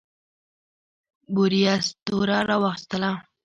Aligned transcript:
بوریس 1.33 1.85
توره 2.05 2.39
راواخیستله. 2.49 3.11